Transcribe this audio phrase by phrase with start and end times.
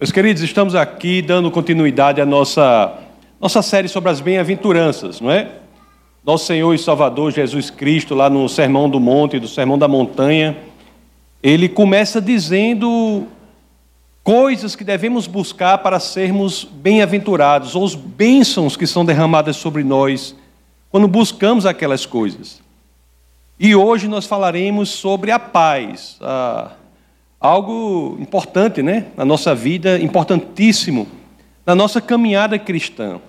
[0.00, 2.96] Meus queridos, estamos aqui dando continuidade à nossa,
[3.40, 5.50] nossa série sobre as bem-aventuranças, não é?
[6.24, 10.56] Nosso Senhor e Salvador Jesus Cristo, lá no Sermão do Monte, do Sermão da Montanha,
[11.42, 13.26] ele começa dizendo
[14.22, 20.32] coisas que devemos buscar para sermos bem-aventurados, ou os bênçãos que são derramadas sobre nós
[20.92, 22.60] quando buscamos aquelas coisas.
[23.58, 26.70] E hoje nós falaremos sobre a paz, a
[27.40, 31.06] algo importante, né, na nossa vida, importantíssimo
[31.68, 33.20] na nossa caminhada cristã.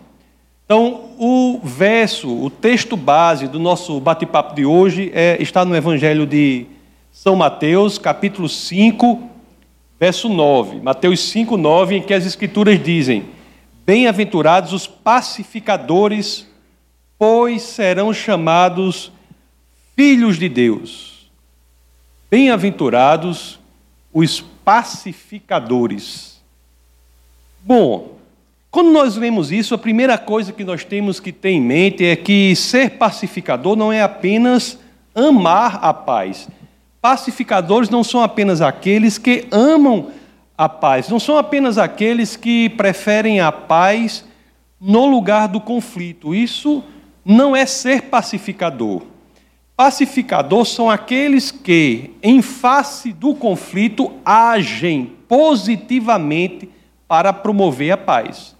[0.63, 6.25] Então, o verso, o texto base do nosso bate-papo de hoje é, está no Evangelho
[6.25, 6.65] de
[7.11, 9.21] São Mateus, capítulo 5,
[9.99, 10.79] verso 9.
[10.79, 13.25] Mateus 5, 9, em que as Escrituras dizem:
[13.85, 16.47] Bem-aventurados os pacificadores,
[17.17, 19.11] pois serão chamados
[19.97, 21.29] filhos de Deus.
[22.31, 23.59] Bem-aventurados
[24.13, 26.41] os pacificadores.
[27.61, 28.17] Bom,
[28.71, 32.15] quando nós lemos isso, a primeira coisa que nós temos que ter em mente é
[32.15, 34.77] que ser pacificador não é apenas
[35.15, 36.47] amar a paz.
[37.01, 40.11] Pacificadores não são apenas aqueles que amam
[40.57, 44.25] a paz, não são apenas aqueles que preferem a paz
[44.79, 46.35] no lugar do conflito.
[46.35, 46.83] Isso
[47.23, 49.03] não é ser pacificador.
[49.79, 56.69] Pacificador são aqueles que, em face do conflito, agem positivamente
[57.07, 58.57] para promover a paz.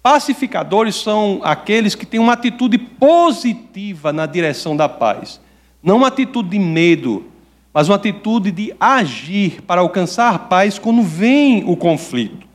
[0.00, 5.40] Pacificadores são aqueles que têm uma atitude positiva na direção da paz.
[5.82, 7.26] Não uma atitude de medo,
[7.74, 12.46] mas uma atitude de agir para alcançar a paz quando vem o conflito.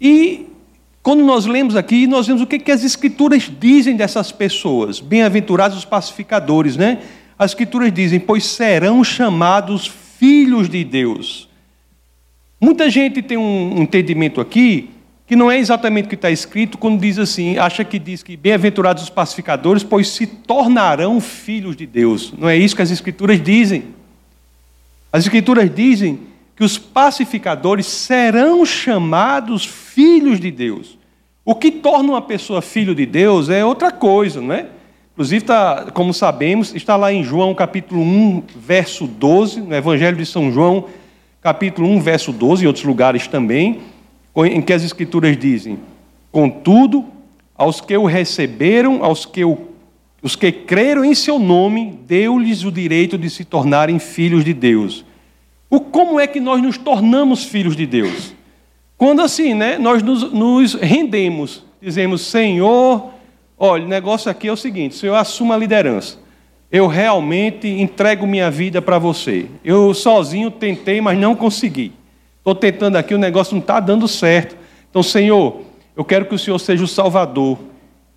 [0.00, 0.49] E
[1.02, 5.00] quando nós lemos aqui, nós vemos o que, que as Escrituras dizem dessas pessoas.
[5.00, 6.98] Bem-aventurados os pacificadores, né?
[7.38, 11.48] As Escrituras dizem, pois serão chamados filhos de Deus.
[12.60, 14.90] Muita gente tem um entendimento aqui
[15.26, 18.36] que não é exatamente o que está escrito quando diz assim, acha que diz que
[18.36, 22.34] bem-aventurados os pacificadores, pois se tornarão filhos de Deus.
[22.36, 23.84] Não é isso que as Escrituras dizem.
[25.10, 26.18] As Escrituras dizem
[26.60, 30.98] que os pacificadores serão chamados filhos de Deus.
[31.42, 34.66] O que torna uma pessoa filho de Deus é outra coisa, não é?
[35.14, 40.26] Inclusive, tá, como sabemos, está lá em João capítulo 1, verso 12, no Evangelho de
[40.26, 40.84] São João,
[41.40, 43.80] capítulo 1, verso 12, em outros lugares também,
[44.36, 45.78] em que as Escrituras dizem:
[46.30, 47.06] Contudo,
[47.56, 49.56] aos que o receberam, aos que o,
[50.20, 55.06] os que creram em seu nome, deu-lhes o direito de se tornarem filhos de Deus
[55.70, 58.34] o como é que nós nos tornamos filhos de Deus?
[58.98, 63.10] Quando assim, né, nós nos, nos rendemos, dizemos, Senhor,
[63.56, 66.18] olha, o negócio aqui é o seguinte, Senhor, assuma a liderança.
[66.70, 69.46] Eu realmente entrego minha vida para você.
[69.64, 71.92] Eu sozinho tentei, mas não consegui.
[72.38, 74.56] Estou tentando aqui, o negócio não está dando certo.
[74.88, 75.62] Então, Senhor,
[75.96, 77.58] eu quero que o Senhor seja o Salvador.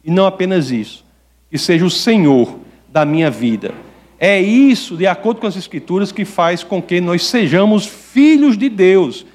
[0.03, 1.06] E não apenas isso,
[1.50, 2.59] que seja o Senhor
[2.90, 3.74] da minha vida.
[4.26, 8.70] É isso, de acordo com as Escrituras, que faz com que nós sejamos filhos de
[8.70, 9.26] Deus.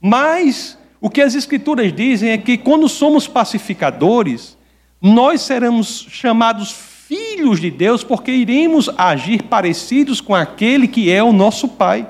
[0.00, 4.58] Mas o que as Escrituras dizem é que quando somos pacificadores,
[5.00, 11.32] nós seremos chamados filhos de Deus porque iremos agir parecidos com aquele que é o
[11.32, 12.04] nosso Pai.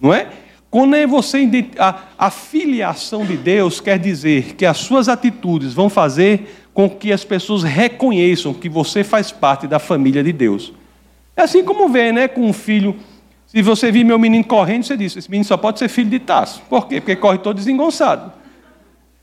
[0.00, 0.26] Não é?
[0.70, 1.46] Quando é você
[1.78, 7.12] a, a filiação de Deus quer dizer que as suas atitudes vão fazer com que
[7.12, 10.72] as pessoas reconheçam que você faz parte da família de Deus.
[11.36, 12.96] É assim como vê, né, com um filho.
[13.46, 16.18] Se você vir meu menino correndo, você diz: esse menino só pode ser filho de
[16.18, 16.62] Tasso.
[16.68, 17.00] Por quê?
[17.00, 18.32] Porque corre todo desengonçado.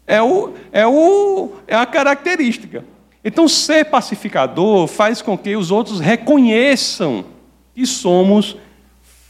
[0.06, 2.84] É, o, é, o, é a característica.
[3.24, 7.26] Então, ser pacificador faz com que os outros reconheçam
[7.76, 8.56] que somos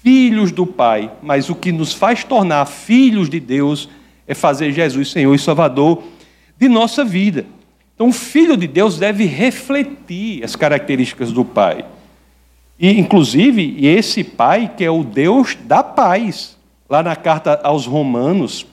[0.01, 1.11] filhos do Pai.
[1.21, 3.89] Mas o que nos faz tornar filhos de Deus
[4.27, 6.03] é fazer Jesus Senhor e Salvador
[6.57, 7.45] de nossa vida.
[7.99, 11.83] Então, o filho de Deus deve refletir as características do pai.
[12.79, 16.57] E, inclusive, esse pai que é o Deus da paz.
[16.89, 18.65] Lá na carta aos Romanos,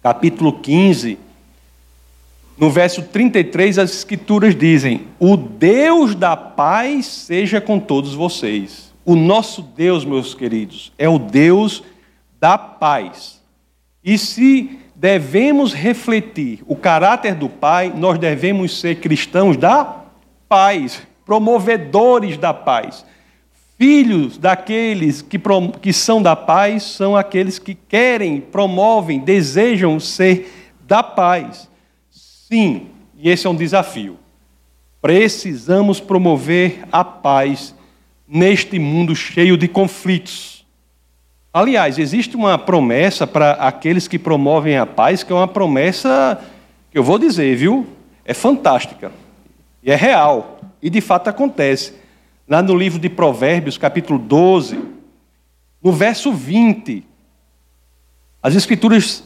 [0.00, 1.18] capítulo 15,
[2.56, 8.92] no verso 33, as escrituras dizem: O Deus da paz seja com todos vocês.
[9.04, 11.82] O nosso Deus, meus queridos, é o Deus
[12.38, 13.40] da paz.
[14.04, 20.04] E se devemos refletir o caráter do Pai, nós devemos ser cristãos da
[20.48, 23.04] paz, promovedores da paz.
[23.78, 25.38] Filhos daqueles que,
[25.82, 31.68] que são da paz são aqueles que querem, promovem, desejam ser da paz.
[32.10, 32.86] Sim,
[33.18, 34.18] e esse é um desafio.
[35.02, 37.74] Precisamos promover a paz
[38.26, 40.55] neste mundo cheio de conflitos
[41.56, 46.38] Aliás, existe uma promessa para aqueles que promovem a paz, que é uma promessa
[46.90, 47.86] que eu vou dizer, viu?
[48.26, 49.10] É fantástica.
[49.82, 50.60] E é real.
[50.82, 51.94] E de fato acontece.
[52.46, 54.78] Lá no livro de Provérbios, capítulo 12,
[55.82, 57.02] no verso 20,
[58.42, 59.24] as Escrituras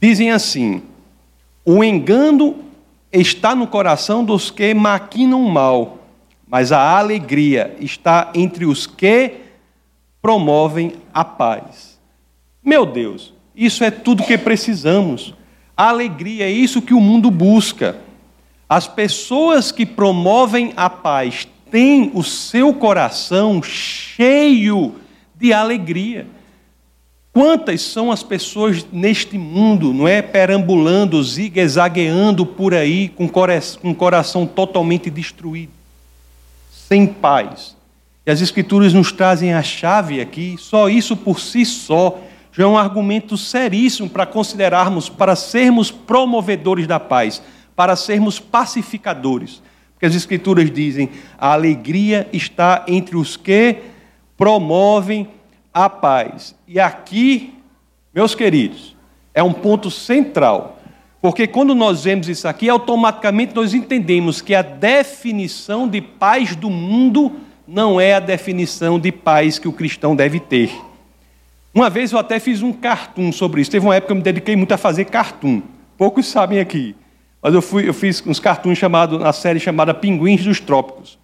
[0.00, 0.82] dizem assim:
[1.64, 2.64] O engano
[3.12, 5.98] está no coração dos que maquinam mal,
[6.48, 9.49] mas a alegria está entre os que
[10.22, 11.98] promovem a paz.
[12.62, 15.34] Meu Deus, isso é tudo que precisamos.
[15.76, 17.98] A alegria é isso que o mundo busca.
[18.68, 24.96] As pessoas que promovem a paz têm o seu coração cheio
[25.34, 26.26] de alegria.
[27.32, 30.20] Quantas são as pessoas neste mundo, não é?
[30.20, 35.72] Perambulando, zigue-zagueando por aí, com o coração totalmente destruído,
[36.70, 37.76] sem paz.
[38.26, 42.20] E as Escrituras nos trazem a chave aqui, só isso por si só
[42.52, 47.42] já é um argumento seríssimo para considerarmos, para sermos promovedores da paz,
[47.76, 49.62] para sermos pacificadores.
[49.92, 53.76] Porque as Escrituras dizem: a alegria está entre os que
[54.36, 55.28] promovem
[55.72, 56.54] a paz.
[56.66, 57.54] E aqui,
[58.12, 58.96] meus queridos,
[59.32, 60.78] é um ponto central.
[61.22, 66.70] Porque quando nós vemos isso aqui, automaticamente nós entendemos que a definição de paz do
[66.70, 67.32] mundo
[67.70, 70.72] não é a definição de paz que o cristão deve ter.
[71.72, 73.70] Uma vez eu até fiz um cartoon sobre isso.
[73.70, 75.62] Teve uma época que eu me dediquei muito a fazer cartoon.
[75.96, 76.96] Poucos sabem aqui.
[77.40, 81.16] Mas eu, fui, eu fiz uns cartoons chamados, na série chamada Pinguins dos Trópicos.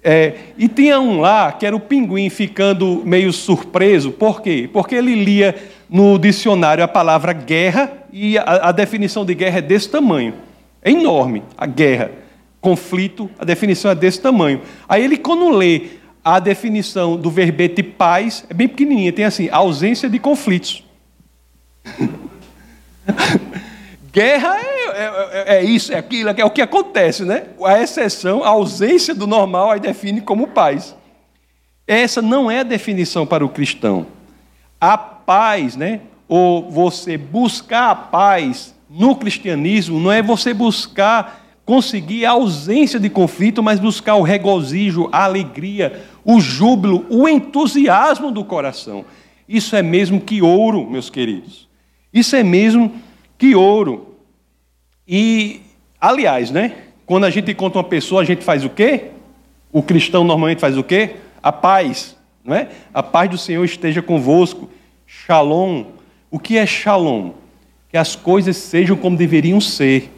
[0.00, 4.12] É, e tinha um lá que era o pinguim ficando meio surpreso.
[4.12, 4.70] Por quê?
[4.72, 5.56] Porque ele lia
[5.90, 10.34] no dicionário a palavra guerra e a, a definição de guerra é desse tamanho.
[10.80, 12.21] É enorme a guerra.
[12.62, 14.62] Conflito, a definição é desse tamanho.
[14.88, 20.08] Aí ele, quando lê a definição do verbete paz, é bem pequenininha, tem assim, ausência
[20.08, 20.84] de conflitos.
[24.12, 27.46] Guerra é, é, é, isso, é aquilo, é o que acontece, né?
[27.64, 30.94] A exceção, a ausência do normal, aí define como paz.
[31.86, 34.06] Essa não é a definição para o cristão.
[34.80, 36.02] A paz, né?
[36.28, 43.08] Ou você buscar a paz no cristianismo, não é você buscar conseguir a ausência de
[43.08, 49.04] conflito, mas buscar o regozijo, a alegria, o júbilo, o entusiasmo do coração.
[49.48, 51.68] Isso é mesmo que ouro, meus queridos.
[52.12, 52.92] Isso é mesmo
[53.38, 54.16] que ouro.
[55.06, 55.60] E,
[56.00, 56.74] aliás, né?
[57.06, 59.10] Quando a gente encontra uma pessoa, a gente faz o quê?
[59.72, 61.16] O cristão normalmente faz o quê?
[61.42, 62.68] A paz, não é?
[62.92, 64.70] A paz do Senhor esteja convosco.
[65.06, 65.84] Shalom.
[66.30, 67.32] O que é shalom?
[67.88, 70.10] Que as coisas sejam como deveriam ser.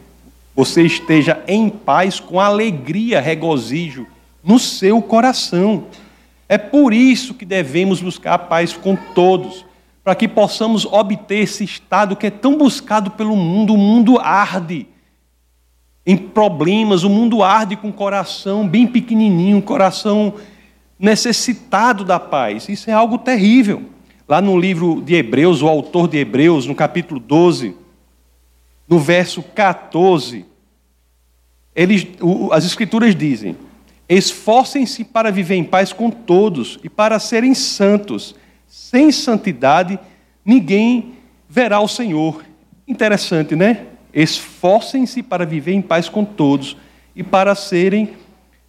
[0.55, 4.07] Você esteja em paz com alegria, regozijo
[4.43, 5.85] no seu coração.
[6.47, 9.65] É por isso que devemos buscar a paz com todos
[10.03, 13.73] para que possamos obter esse estado que é tão buscado pelo mundo.
[13.73, 14.87] O mundo arde
[16.05, 20.35] em problemas, o mundo arde com o coração bem pequenininho, um coração
[20.99, 22.69] necessitado da paz.
[22.69, 23.81] Isso é algo terrível.
[24.27, 27.75] Lá no livro de Hebreus, o autor de Hebreus, no capítulo 12,
[28.87, 30.45] no verso 14,
[31.75, 32.07] eles,
[32.51, 33.57] as Escrituras dizem:
[34.07, 38.35] Esforcem-se para viver em paz com todos e para serem santos.
[38.67, 39.99] Sem santidade,
[40.43, 41.15] ninguém
[41.49, 42.43] verá o Senhor.
[42.87, 43.85] Interessante, né?
[44.13, 46.77] Esforcem-se para viver em paz com todos
[47.15, 48.13] e para serem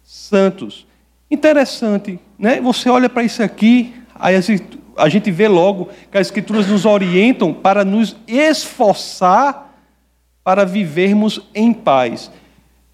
[0.03, 0.87] santos.
[1.29, 2.59] Interessante, né?
[2.61, 4.35] Você olha para isso aqui, aí
[4.97, 9.66] a gente vê logo que as Escrituras nos orientam para nos esforçar
[10.47, 12.31] para vivermos em paz.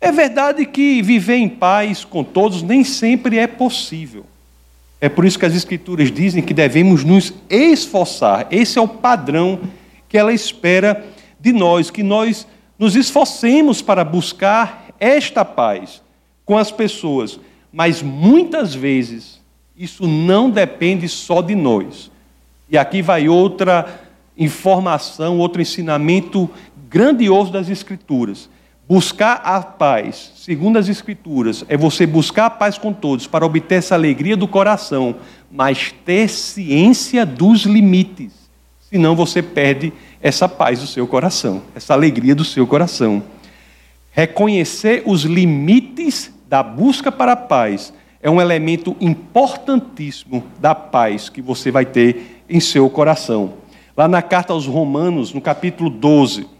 [0.01, 4.25] É verdade que viver em paz com todos nem sempre é possível.
[4.99, 8.47] É por isso que as Escrituras dizem que devemos nos esforçar.
[8.49, 9.59] Esse é o padrão
[10.09, 11.05] que ela espera
[11.39, 12.47] de nós, que nós
[12.79, 16.01] nos esforcemos para buscar esta paz
[16.43, 17.39] com as pessoas.
[17.71, 19.39] Mas muitas vezes
[19.77, 22.09] isso não depende só de nós.
[22.67, 24.01] E aqui vai outra
[24.35, 26.49] informação, outro ensinamento
[26.93, 28.47] grandioso das Escrituras.
[28.87, 33.75] Buscar a paz, segundo as Escrituras, é você buscar a paz com todos para obter
[33.75, 35.15] essa alegria do coração,
[35.51, 38.31] mas ter ciência dos limites.
[38.79, 43.23] Senão você perde essa paz do seu coração, essa alegria do seu coração.
[44.11, 51.41] Reconhecer os limites da busca para a paz é um elemento importantíssimo da paz que
[51.41, 53.53] você vai ter em seu coração.
[53.97, 56.53] Lá na carta aos Romanos, no capítulo 12,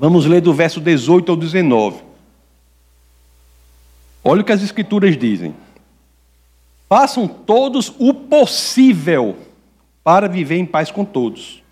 [0.00, 2.02] Vamos ler do verso 18 ao 19.
[4.22, 5.56] Olha o que as Escrituras dizem.
[6.88, 9.36] Façam todos o possível
[10.04, 11.64] para viver em paz com todos.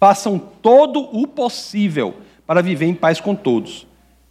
[0.00, 2.14] Façam todo o possível
[2.46, 3.86] para viver em paz com todos.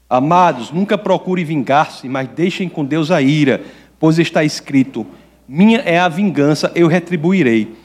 [0.10, 3.64] Amados, nunca procure vingar-se, mas deixem com Deus a ira,
[4.00, 5.06] pois está escrito:
[5.48, 7.76] Minha é a vingança, eu retribuirei.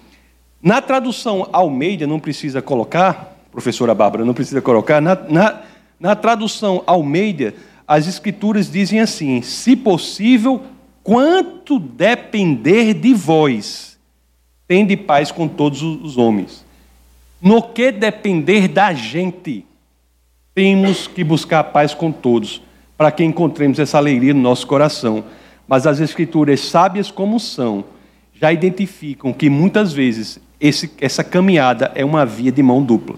[0.62, 5.61] Na tradução Almeida, não precisa colocar, professora Bárbara, não precisa colocar, na, na,
[5.99, 7.54] na tradução Almeida,
[7.87, 10.62] as escrituras dizem assim: se possível,
[11.02, 13.99] quanto depender de vós,
[14.69, 16.64] tende paz com todos os homens.
[17.42, 19.66] No que depender da gente,
[20.54, 22.62] temos que buscar paz com todos,
[22.97, 25.25] para que encontremos essa alegria no nosso coração.
[25.66, 27.85] Mas as escrituras, sábias como são,
[28.35, 33.16] já identificam que muitas vezes esse, essa caminhada é uma via de mão dupla.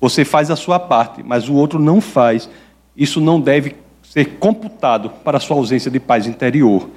[0.00, 2.48] Você faz a sua parte, mas o outro não faz.
[2.96, 6.88] Isso não deve ser computado para a sua ausência de paz interior.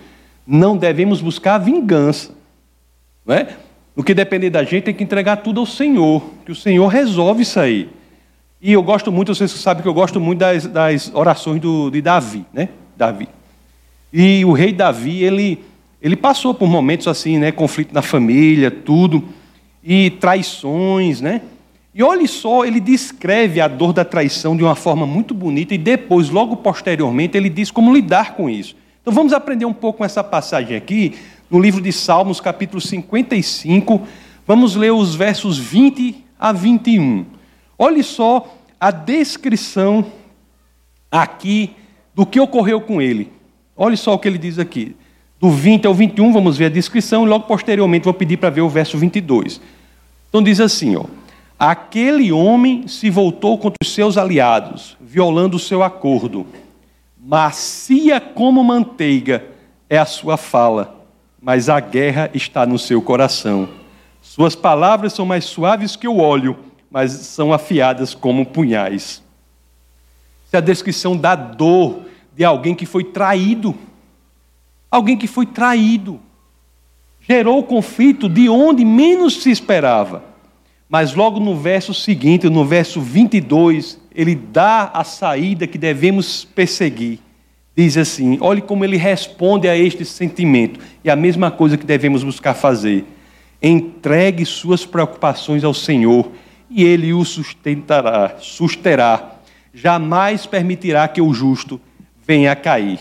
[0.45, 2.31] Não devemos buscar a vingança.
[3.25, 3.55] Não é?
[3.95, 7.41] No que depender da gente, tem que entregar tudo ao Senhor, que o Senhor resolve
[7.41, 7.89] isso aí.
[8.61, 12.01] E eu gosto muito, vocês sabem que eu gosto muito das, das orações do, de
[12.01, 12.69] Davi, né?
[12.95, 13.27] Davi.
[14.13, 15.63] E o rei Davi, ele,
[16.01, 17.51] ele passou por momentos assim, né?
[17.51, 19.23] Conflito na família, tudo,
[19.83, 21.41] e traições, né?
[21.93, 25.77] E olhe só, ele descreve a dor da traição de uma forma muito bonita e
[25.77, 28.75] depois, logo posteriormente, ele diz como lidar com isso.
[29.01, 31.15] Então vamos aprender um pouco com essa passagem aqui,
[31.49, 34.07] no livro de Salmos, capítulo 55.
[34.47, 37.25] Vamos ler os versos 20 a 21.
[37.77, 40.05] Olhe só a descrição
[41.11, 41.71] aqui
[42.15, 43.31] do que ocorreu com ele.
[43.75, 44.95] Olhe só o que ele diz aqui.
[45.41, 48.61] Do 20 ao 21, vamos ver a descrição, e logo posteriormente vou pedir para ver
[48.61, 49.59] o verso 22.
[50.29, 51.03] Então diz assim, ó.
[51.63, 56.43] Aquele homem se voltou contra os seus aliados, violando o seu acordo.
[57.15, 59.45] Macia como manteiga
[59.87, 61.05] é a sua fala,
[61.39, 63.69] mas a guerra está no seu coração.
[64.23, 66.57] Suas palavras são mais suaves que o óleo,
[66.89, 69.21] mas são afiadas como punhais.
[70.47, 73.77] Essa é a descrição da dor de alguém que foi traído.
[74.89, 76.19] Alguém que foi traído.
[77.19, 80.30] Gerou conflito de onde menos se esperava.
[80.91, 87.19] Mas logo no verso seguinte, no verso 22, ele dá a saída que devemos perseguir.
[87.73, 90.81] Diz assim: olhe como ele responde a este sentimento.
[91.01, 93.05] E a mesma coisa que devemos buscar fazer.
[93.61, 96.29] Entregue suas preocupações ao Senhor
[96.69, 99.35] e ele o sustentará, susterá.
[99.73, 101.79] Jamais permitirá que o justo
[102.27, 102.99] venha a cair.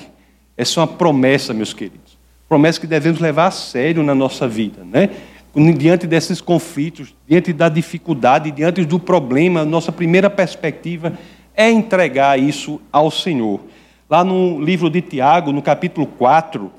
[0.56, 2.16] Essa é uma promessa, meus queridos.
[2.49, 5.11] Promessa que devemos levar a sério na nossa vida, né?
[5.76, 11.12] Diante desses conflitos, diante da dificuldade, diante do problema, nossa primeira perspectiva
[11.54, 13.61] é entregar isso ao Senhor.
[14.09, 16.71] Lá no livro de Tiago, no capítulo 4,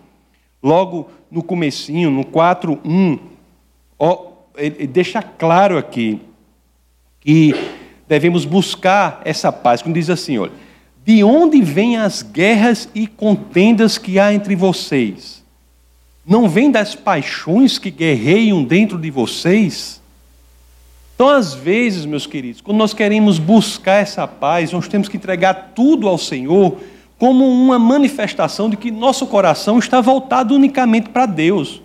[0.62, 3.20] logo no comecinho, no 4:1,
[4.58, 6.22] ele deixa claro aqui
[7.20, 7.54] que
[8.08, 10.52] devemos buscar essa paz, quando diz assim, olha,
[11.06, 15.41] de onde vêm as guerras e contendas que há entre vocês?
[16.26, 20.02] Não vem das paixões que guerreiam dentro de vocês?
[21.16, 25.72] Então, às vezes, meus queridos, quando nós queremos buscar essa paz, nós temos que entregar
[25.76, 26.78] tudo ao Senhor
[27.18, 31.82] como uma manifestação de que nosso coração está voltado unicamente para Deus.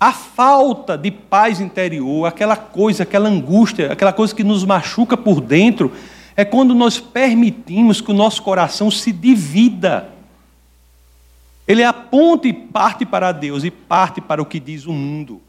[0.00, 5.40] A falta de paz interior, aquela coisa, aquela angústia, aquela coisa que nos machuca por
[5.40, 5.92] dentro,
[6.34, 10.08] é quando nós permitimos que o nosso coração se divida
[11.66, 15.40] ele aponta e parte para Deus e parte para o que diz o mundo.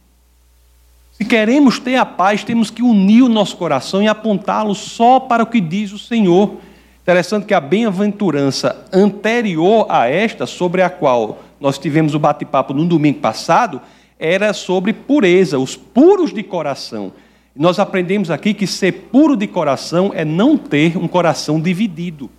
[1.12, 5.44] Se queremos ter a paz, temos que unir o nosso coração e apontá-lo só para
[5.44, 6.58] o que diz o Senhor.
[7.02, 12.86] Interessante que a bem-aventurança anterior a esta, sobre a qual nós tivemos o bate-papo no
[12.86, 13.82] domingo passado,
[14.20, 17.12] era sobre pureza, os puros de coração.
[17.56, 22.30] Nós aprendemos aqui que ser puro de coração é não ter um coração dividido.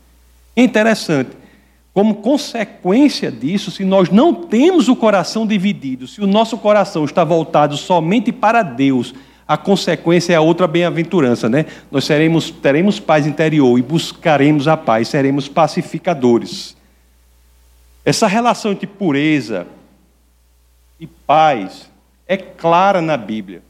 [0.56, 1.30] Interessante.
[1.94, 7.22] Como consequência disso, se nós não temos o coração dividido, se o nosso coração está
[7.22, 9.14] voltado somente para Deus,
[9.46, 11.66] a consequência é a outra bem-aventurança, né?
[11.92, 16.76] Nós seremos, teremos paz interior e buscaremos a paz, seremos pacificadores.
[18.04, 19.64] Essa relação entre pureza
[20.98, 21.88] e paz
[22.26, 23.62] é clara na Bíblia.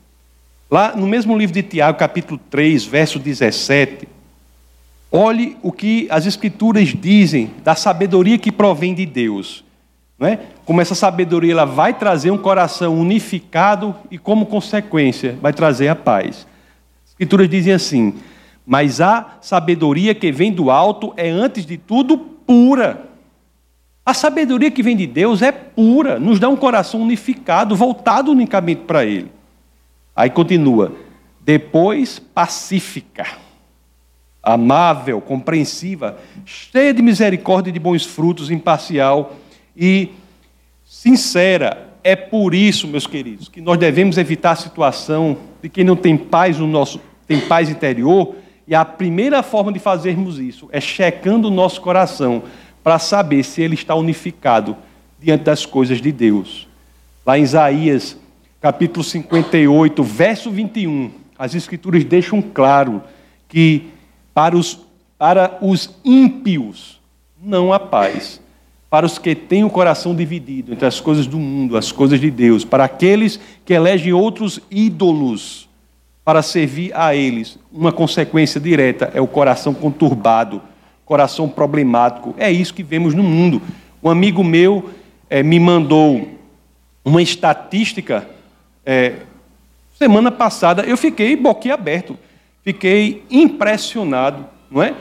[0.71, 4.09] Lá no mesmo livro de Tiago, capítulo 3, verso 17,
[5.17, 9.65] Olhe o que as Escrituras dizem da sabedoria que provém de Deus.
[10.19, 10.41] Não é?
[10.65, 15.95] Como essa sabedoria ela vai trazer um coração unificado e, como consequência, vai trazer a
[15.95, 16.49] paz.
[17.05, 18.15] As Escrituras dizem assim:
[18.67, 23.05] Mas a sabedoria que vem do alto é, antes de tudo, pura.
[24.05, 28.81] A sabedoria que vem de Deus é pura, nos dá um coração unificado, voltado unicamente
[28.81, 29.31] para Ele.
[30.17, 30.93] Aí continua:
[31.41, 33.44] depois pacífica,
[34.45, 39.37] amável, compreensiva, cheia de misericórdia e de bons frutos, imparcial
[39.77, 40.11] e
[40.85, 41.89] sincera.
[42.03, 46.17] É por isso, meus queridos, que nós devemos evitar a situação de quem não tem
[46.17, 48.35] paz no nosso tem paz interior,
[48.69, 52.43] e a primeira forma de fazermos isso é checando o nosso coração
[52.83, 54.77] para saber se ele está unificado
[55.19, 56.69] diante das coisas de Deus.
[57.25, 58.19] Lá em Isaías,
[58.61, 63.03] capítulo 58, verso 21, as Escrituras deixam claro
[63.49, 63.89] que
[64.35, 64.81] para os,
[65.17, 67.01] para os ímpios
[67.41, 68.43] não há paz.
[68.91, 72.31] Para os que têm o coração dividido entre as coisas do mundo, as coisas de
[72.31, 75.69] Deus, para aqueles que elegem outros ídolos
[76.25, 80.63] para servir a eles, uma consequência direta é o coração conturbado,
[81.05, 82.35] coração problemático.
[82.39, 83.61] É isso que vemos no mundo.
[84.03, 84.91] Um amigo meu
[85.29, 86.29] é, me mandou
[87.05, 88.29] uma estatística
[88.87, 89.15] é,
[89.99, 90.83] semana passada.
[90.83, 92.17] Eu fiquei boquiaberto,
[92.65, 94.95] fiquei impressionado, não é?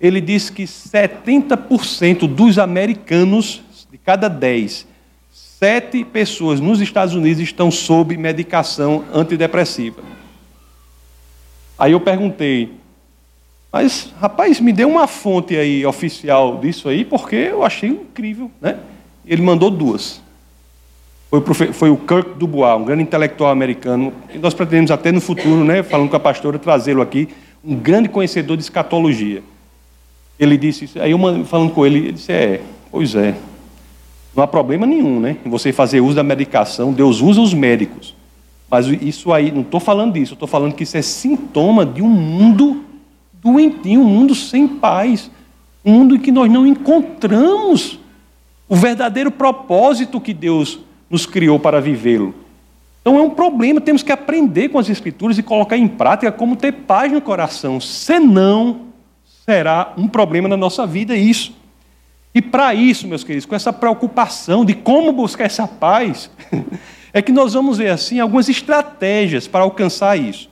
[0.00, 4.86] Ele disse que 70% dos americanos, de cada 10,
[5.30, 10.02] sete pessoas nos Estados Unidos estão sob medicação antidepressiva.
[11.78, 12.72] Aí eu perguntei,
[13.70, 18.78] mas, rapaz, me dê uma fonte aí oficial disso aí, porque eu achei incrível, né?
[19.26, 20.22] Ele mandou duas.
[21.30, 25.64] Foi, foi o Kirk Dubois, um grande intelectual americano, e nós pretendemos até no futuro,
[25.64, 27.28] né, falando com a pastora, trazê-lo aqui,
[27.64, 29.40] um grande conhecedor de escatologia.
[30.38, 32.60] Ele disse isso, aí eu falando com ele, ele disse, é,
[32.90, 33.36] pois é,
[34.34, 38.12] não há problema nenhum, né, em você fazer uso da medicação, Deus usa os médicos.
[38.68, 42.08] Mas isso aí, não estou falando disso, estou falando que isso é sintoma de um
[42.08, 42.84] mundo
[43.40, 45.30] doentinho, um mundo sem paz,
[45.84, 48.00] um mundo em que nós não encontramos
[48.68, 52.34] o verdadeiro propósito que Deus nos criou para vivê-lo.
[53.00, 56.54] Então é um problema, temos que aprender com as Escrituras e colocar em prática como
[56.54, 58.82] ter paz no coração, senão
[59.44, 61.52] será um problema na nossa vida isso.
[62.32, 66.30] E para isso, meus queridos, com essa preocupação de como buscar essa paz,
[67.12, 70.48] é que nós vamos ver assim algumas estratégias para alcançar isso.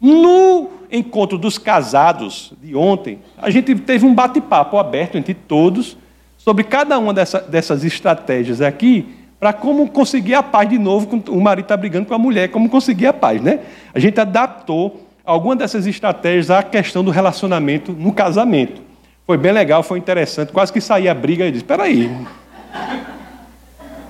[0.00, 5.96] No encontro dos casados de ontem, a gente teve um bate-papo aberto entre todos
[6.36, 11.40] sobre cada uma dessa, dessas estratégias aqui para como conseguir a paz de novo, o
[11.40, 13.58] marido está brigando com a mulher, como conseguir a paz, né?
[13.92, 18.80] A gente adaptou alguma dessas estratégias à questão do relacionamento no casamento.
[19.26, 22.08] Foi bem legal, foi interessante, quase que saía a briga e disse, espera aí,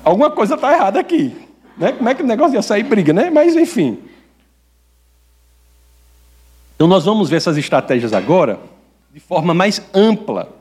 [0.04, 1.34] alguma coisa está errada aqui.
[1.78, 1.92] Né?
[1.92, 3.30] Como é que o negócio ia sair briga, né?
[3.30, 4.00] Mas enfim.
[6.74, 8.60] Então nós vamos ver essas estratégias agora
[9.10, 10.54] de forma mais ampla.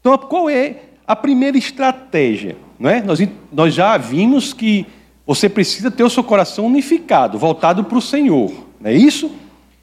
[0.00, 0.74] Então qual é
[1.06, 2.56] a primeira estratégia?
[2.78, 3.02] Não é?
[3.02, 3.18] nós,
[3.52, 4.86] nós já vimos que
[5.26, 8.52] você precisa ter o seu coração unificado, voltado para o Senhor.
[8.80, 9.30] Não é isso?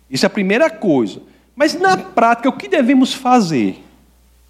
[0.10, 1.22] Isso é a primeira coisa.
[1.56, 3.82] Mas na prática, o que devemos fazer?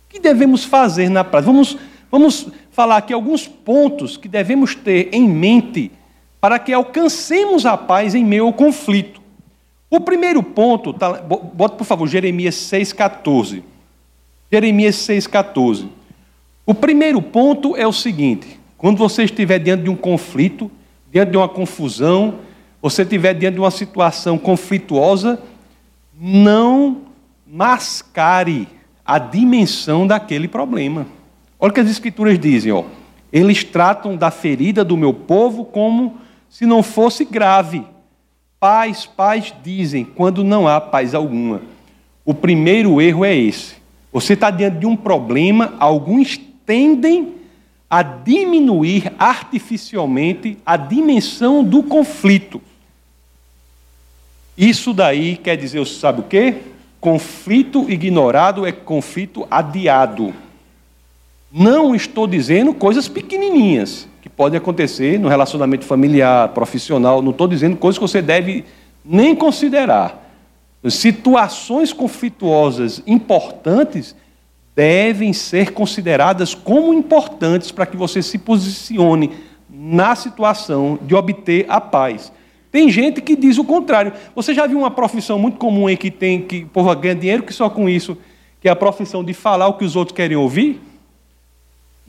[0.06, 1.52] O que devemos fazer na prática?
[1.52, 1.78] Vamos,
[2.12, 5.92] vamos falar aqui alguns pontos que devemos ter em mente
[6.40, 9.22] para que alcancemos a paz em meio ao conflito.
[9.90, 13.64] O primeiro ponto, tá, bota por favor Jeremias 6,14.
[14.52, 15.88] Jeremias 6,14.
[16.66, 20.72] O primeiro ponto é o seguinte: quando você estiver diante de um conflito,
[21.12, 22.36] diante de uma confusão,
[22.82, 25.42] você estiver diante de uma situação conflituosa,
[26.20, 27.02] não
[27.46, 28.68] mascare
[29.06, 31.06] a dimensão daquele problema.
[31.60, 32.84] Olha o que as Escrituras dizem, ó.
[33.32, 36.18] Eles tratam da ferida do meu povo como
[36.50, 37.84] se não fosse grave
[38.60, 41.62] Pais, pais dizem quando não há paz alguma.
[42.26, 43.76] O primeiro erro é esse.
[44.12, 47.36] Você está diante de um problema, alguns tendem
[47.90, 52.62] a diminuir artificialmente a dimensão do conflito.
[54.58, 56.56] Isso daí quer dizer, sabe o quê?
[57.00, 60.34] Conflito ignorado é conflito adiado.
[61.52, 67.22] Não estou dizendo coisas pequenininhas que podem acontecer no relacionamento familiar, profissional.
[67.22, 68.66] Não estou dizendo coisas que você deve
[69.04, 70.24] nem considerar.
[70.90, 74.16] Situações conflituosas importantes
[74.76, 79.32] devem ser consideradas como importantes para que você se posicione
[79.70, 82.32] na situação de obter a paz.
[82.72, 84.12] Tem gente que diz o contrário.
[84.36, 87.44] Você já viu uma profissão muito comum aí que tem que o povo ganha dinheiro
[87.44, 88.18] que só com isso,
[88.60, 90.82] que é a profissão de falar o que os outros querem ouvir?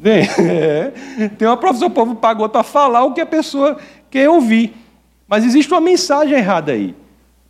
[0.04, 0.92] É.
[1.38, 3.78] Tem uma profissão, o povo pagou para falar o que a pessoa
[4.10, 4.74] quer ouvir.
[5.28, 6.94] Mas existe uma mensagem errada aí.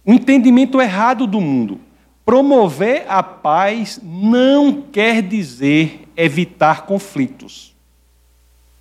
[0.05, 1.81] Um entendimento errado do mundo.
[2.27, 7.73] Promover a paz não quer dizer evitar conflitos.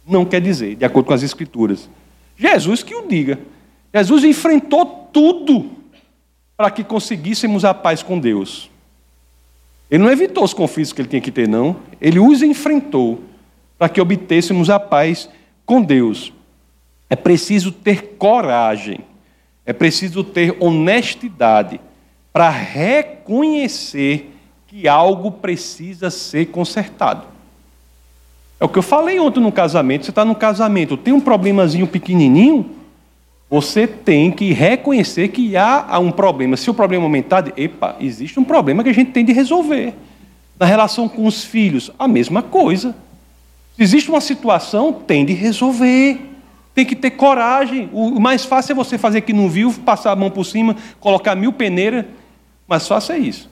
[0.04, 1.88] Não quer dizer, de acordo com as Escrituras.
[2.36, 3.40] Jesus que o diga.
[3.94, 5.70] Jesus enfrentou tudo
[6.58, 8.72] para que conseguíssemos a paz com Deus.
[9.92, 11.76] Ele não evitou os conflitos que ele tinha que ter, não.
[12.02, 13.22] Ele os enfrentou
[13.78, 15.30] para que obtêssemos a paz
[15.68, 16.34] com Deus.
[17.08, 19.02] É preciso ter coragem,
[19.68, 21.80] é preciso ter honestidade
[22.36, 24.30] para reconhecer
[24.68, 27.24] que algo precisa ser consertado.
[28.60, 30.04] É o que eu falei ontem no casamento.
[30.04, 32.70] Você está no casamento, tem um problemazinho pequenininho,
[33.50, 36.58] você tem que reconhecer que há um problema.
[36.58, 39.94] Se o problema aumentar, epa, existe um problema que a gente tem de resolver.
[40.60, 42.94] Na relação com os filhos, a mesma coisa.
[43.78, 46.20] Se existe uma situação, tem de resolver.
[46.74, 47.90] Tem que ter coragem.
[47.94, 51.34] O mais fácil é você fazer que não viu, passar a mão por cima, colocar
[51.34, 52.04] mil peneiras.
[52.68, 53.50] Fácil é isso.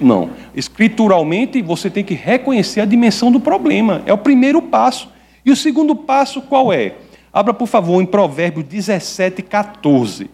[0.00, 0.30] Não.
[0.54, 4.02] Escrituralmente, você tem que reconhecer a dimensão do problema.
[4.06, 5.08] É o primeiro passo.
[5.44, 6.94] E o segundo passo qual é?
[7.32, 10.30] Abra, por favor, em Provérbios 17, 14.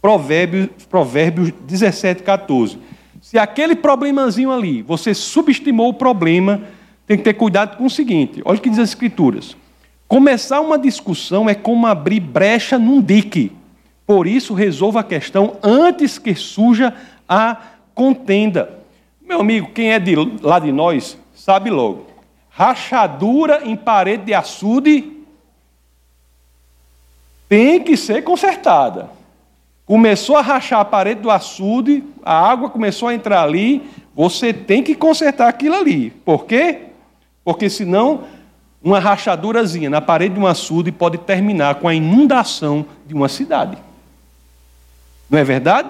[0.00, 2.78] Provérbios, Provérbios 17, 14.
[3.20, 6.62] Se aquele problemazinho ali, você subestimou o problema,
[7.06, 9.56] tem que ter cuidado com o seguinte: olha o que diz as Escrituras.
[10.06, 13.52] Começar uma discussão é como abrir brecha num dique.
[14.06, 16.94] Por isso, resolva a questão antes que surja
[17.28, 17.56] a
[17.94, 18.78] contenda.
[19.20, 22.06] Meu amigo, quem é de lá de nós, sabe logo.
[22.48, 25.12] Rachadura em parede de açude
[27.48, 29.10] tem que ser consertada.
[29.84, 34.82] Começou a rachar a parede do açude, a água começou a entrar ali, você tem
[34.82, 36.10] que consertar aquilo ali.
[36.10, 36.88] Por quê?
[37.44, 38.24] Porque senão
[38.82, 43.78] uma rachadurazinha na parede de um açude pode terminar com a inundação de uma cidade.
[45.30, 45.88] Não é verdade?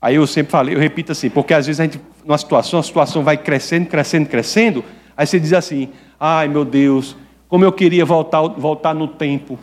[0.00, 2.82] Aí eu sempre falei, eu repito assim, porque às vezes a gente, numa situação, a
[2.82, 4.84] situação vai crescendo, crescendo, crescendo,
[5.16, 5.88] aí você diz assim,
[6.20, 7.16] ai meu Deus,
[7.48, 9.58] como eu queria voltar, voltar no tempo.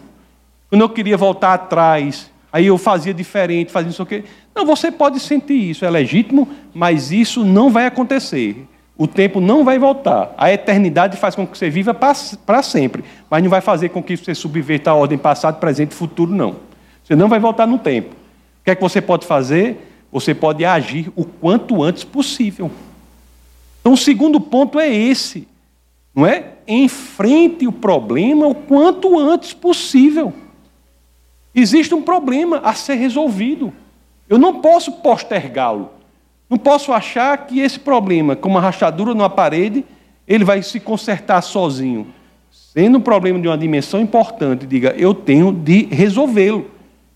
[0.69, 4.23] Quando eu queria voltar atrás, aí eu fazia diferente, fazia isso aqui.
[4.55, 8.67] Não, você pode sentir isso, é legítimo, mas isso não vai acontecer.
[8.97, 10.33] O tempo não vai voltar.
[10.37, 14.15] A eternidade faz com que você viva para sempre, mas não vai fazer com que
[14.15, 16.55] você subverta a ordem passado, presente e futuro, não.
[17.03, 18.11] Você não vai voltar no tempo.
[18.11, 19.92] O que é que você pode fazer?
[20.13, 22.69] Você pode agir o quanto antes possível.
[23.81, 25.47] Então, o segundo ponto é esse,
[26.13, 26.51] não é?
[26.67, 30.31] Enfrente o problema o quanto antes possível.
[31.53, 33.73] Existe um problema a ser resolvido.
[34.29, 35.89] Eu não posso postergá-lo.
[36.47, 39.83] Não posso achar que esse problema, com uma rachadura numa parede,
[40.27, 42.05] ele vai se consertar sozinho.
[42.51, 46.69] Sendo um problema de uma dimensão importante, diga, eu tenho de resolvê-lo.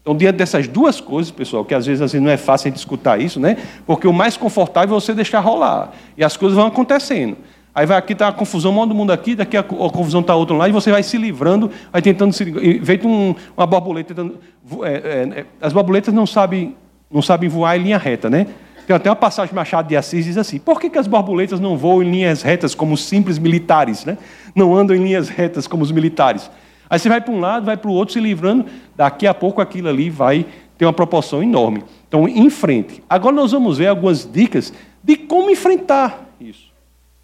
[0.08, 2.78] Então, diante dessas duas coisas, pessoal, que às vezes assim, não é fácil a gente
[2.78, 3.58] escutar isso, né?
[3.86, 5.91] Porque o mais confortável é você deixar rolar.
[6.17, 7.36] E as coisas vão acontecendo.
[7.76, 10.34] Aí vai aqui, está uma confusão, manda o mundo aqui, daqui a, a confusão está
[10.34, 12.46] outro lá, e você vai se livrando, vai tentando se.
[12.86, 14.15] Feito um, uma borboleta.
[14.15, 14.39] Tentando,
[14.84, 16.74] é, é, é, as borboletas não sabem,
[17.12, 18.48] não sabem voar em linha reta, né?
[18.88, 21.78] Tem até uma passagem Machado de Assis diz assim: por que, que as borboletas não
[21.78, 24.17] voam em linhas retas como simples militares, né?
[24.56, 26.50] Não andam em linhas retas como os militares.
[26.89, 29.62] Aí você vai para um lado, vai para o outro, se livrando, daqui a pouco
[29.62, 30.45] aquilo ali vai
[30.78, 31.84] ter uma proporção enorme.
[32.08, 33.04] Então, em frente.
[33.10, 34.73] Agora nós vamos ver algumas dicas
[35.04, 36.67] de como enfrentar isso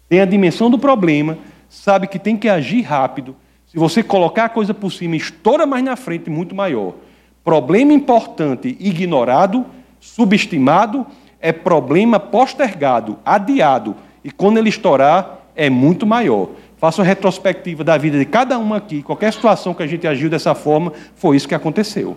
[0.08, 3.34] tem a dimensão do problema, sabe que tem que agir rápido.
[3.66, 6.94] Se você colocar a coisa por cima, estoura mais na frente, muito maior.
[7.42, 9.66] Problema importante ignorado,
[9.98, 11.06] subestimado,
[11.40, 13.96] é problema postergado, adiado.
[14.22, 16.50] E quando ele estourar, é muito maior.
[16.84, 19.02] Faça uma retrospectiva da vida de cada um aqui.
[19.02, 22.14] Qualquer situação que a gente agiu dessa forma, foi isso que aconteceu.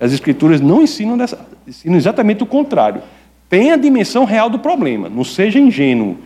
[0.00, 3.02] As Escrituras não ensinam, dessa, ensinam exatamente o contrário.
[3.48, 5.08] Tenha a dimensão real do problema.
[5.08, 6.18] Não seja ingênuo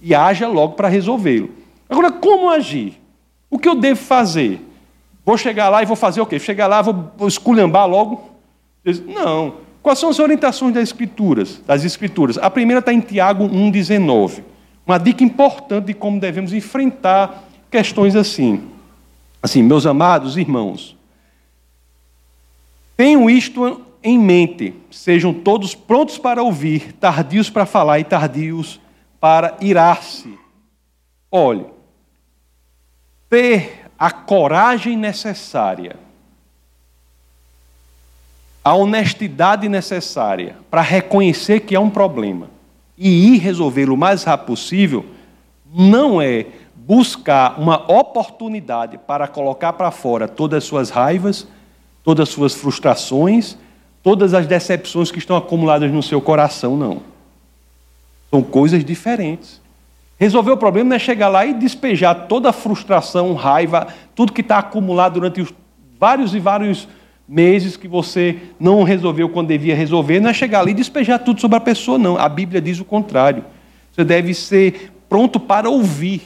[0.00, 1.50] e haja logo para resolvê-lo.
[1.90, 3.00] Agora, como agir?
[3.50, 4.60] O que eu devo fazer?
[5.26, 6.38] Vou chegar lá e vou fazer o quê?
[6.38, 8.30] Chegar lá, vou, vou esculhambar logo?
[9.08, 9.54] Não.
[9.82, 11.60] Quais são as orientações das escrituras?
[11.66, 12.38] Das escrituras?
[12.38, 14.53] A primeira está em Tiago 1,19.
[14.86, 18.70] Uma dica importante de como devemos enfrentar questões assim.
[19.42, 20.96] Assim, meus amados irmãos,
[22.96, 28.80] tenham isto em mente, sejam todos prontos para ouvir, tardios para falar e tardios
[29.18, 30.38] para irar-se.
[31.30, 31.66] Olhe,
[33.28, 35.96] ter a coragem necessária,
[38.62, 42.53] a honestidade necessária para reconhecer que é um problema
[42.96, 45.04] e ir resolvê-lo o mais rápido possível,
[45.74, 51.46] não é buscar uma oportunidade para colocar para fora todas as suas raivas,
[52.02, 53.56] todas as suas frustrações,
[54.02, 57.02] todas as decepções que estão acumuladas no seu coração, não.
[58.30, 59.60] São coisas diferentes.
[60.18, 64.42] Resolver o problema não é chegar lá e despejar toda a frustração, raiva, tudo que
[64.42, 65.52] está acumulado durante os
[65.98, 66.86] vários e vários
[67.26, 71.40] meses que você não resolveu quando devia resolver, não é chegar ali e despejar tudo
[71.40, 72.18] sobre a pessoa, não.
[72.18, 73.44] A Bíblia diz o contrário.
[73.92, 76.22] Você deve ser pronto para ouvir.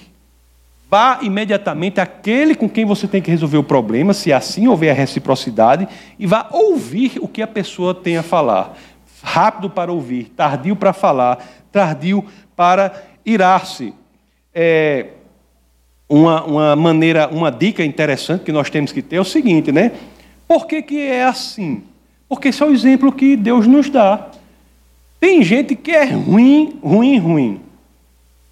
[0.91, 4.95] Vá imediatamente àquele com quem você tem que resolver o problema, se assim houver a
[4.95, 5.87] reciprocidade,
[6.19, 8.77] e vá ouvir o que a pessoa tem a falar.
[9.23, 12.25] Rápido para ouvir, tardio para falar, tardio
[12.57, 13.93] para irar-se.
[14.55, 15.09] É,
[16.09, 19.93] uma, uma maneira, uma dica interessante que nós temos que ter é o seguinte, né?
[20.49, 21.83] Por que, que é assim?
[22.27, 24.31] Porque esse é o exemplo que Deus nos dá.
[25.21, 27.61] Tem gente que é ruim, ruim, ruim.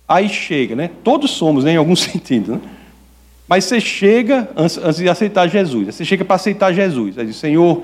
[0.07, 0.91] Aí chega, né?
[1.03, 2.53] Todos somos, né, em algum sentido.
[2.53, 2.61] Né?
[3.49, 5.95] Mas você chega antes, de aceitar Jesus.
[5.95, 7.19] Você chega para aceitar Jesus.
[7.19, 7.83] Aí diz, Senhor,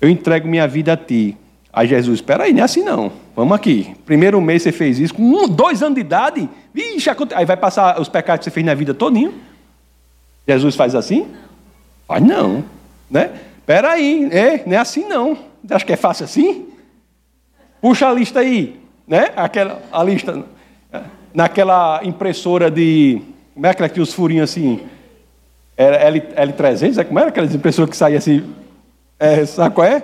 [0.00, 1.36] eu entrego minha vida a Ti.
[1.72, 3.12] Aí Jesus, espera aí, não é assim não.
[3.36, 3.94] Vamos aqui.
[4.04, 6.48] Primeiro mês você fez isso, com um, dois anos de idade.
[6.74, 9.34] Vixe, aí vai passar os pecados que você fez na vida todinho.
[10.46, 11.26] Jesus faz assim?
[12.08, 12.64] Faz não.
[13.10, 13.30] Né?
[13.58, 15.36] Espera aí, é, não é assim não.
[15.70, 16.66] Acho que é fácil assim?
[17.82, 18.80] Puxa a lista aí.
[19.06, 19.30] Né?
[19.36, 20.42] Aquela, a lista.
[21.34, 23.20] Naquela impressora de.
[23.52, 24.80] Como é que tinha os furinhos assim?
[25.76, 26.98] Era L, L300?
[26.98, 28.42] É como era aquela impressora que saía assim?
[29.18, 30.02] É, sabe qual é?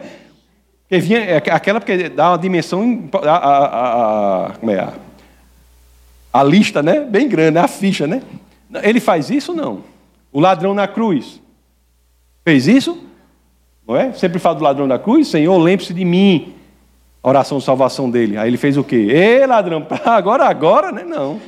[0.82, 4.88] Porque vinha, é aquela porque dá uma dimensão, a, a, a, como é,
[6.32, 7.00] a, lista, né?
[7.00, 8.22] Bem grande, a ficha, né?
[8.82, 9.82] Ele faz isso não?
[10.30, 11.40] O ladrão na cruz
[12.44, 13.04] fez isso?
[13.86, 14.12] Não é?
[14.12, 16.54] Sempre fala do ladrão da cruz, Senhor, lembre-se de mim.
[17.22, 18.36] A oração de salvação dele.
[18.36, 19.08] Aí ele fez o quê?
[19.10, 21.04] Ê, ladrão, agora, agora, né?
[21.04, 21.40] Não.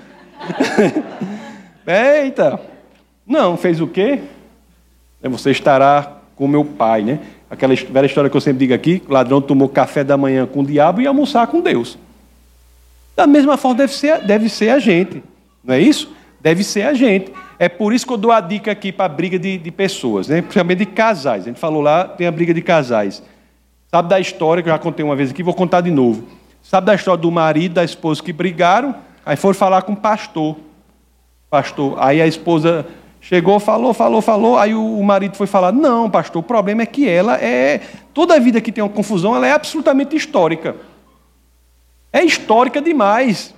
[1.87, 2.61] Eita.
[3.27, 4.21] Não, fez o quê?
[5.23, 7.21] Você estará com meu pai, né?
[7.51, 10.61] Aquela velha história que eu sempre digo aqui: o ladrão tomou café da manhã com
[10.61, 11.99] o diabo e almoçar com Deus.
[13.15, 15.23] Da mesma forma deve ser, deve ser a gente,
[15.65, 16.13] não é isso?
[16.41, 17.33] Deve ser a gente.
[17.59, 20.29] É por isso que eu dou a dica aqui para a briga de, de pessoas,
[20.29, 20.43] né?
[20.43, 21.45] principalmente de casais.
[21.45, 23.23] A gente falou lá, tem a briga de casais.
[23.91, 26.25] Sabe da história, que eu já contei uma vez aqui, vou contar de novo.
[26.63, 28.95] Sabe da história do marido e da esposa que brigaram?
[29.25, 30.57] Aí foram falar com o pastor.
[31.49, 31.97] Pastor.
[31.99, 32.87] Aí a esposa
[33.29, 34.57] Chegou, falou, falou, falou.
[34.57, 37.81] Aí o, marido foi falar: Não, pastor, o problema é que ela é.
[38.15, 40.77] Toda a vida que tem uma confusão, ela é absolutamente histórica.
[42.13, 43.53] É histórica demais.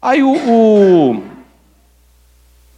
[0.00, 1.22] Aí o, o,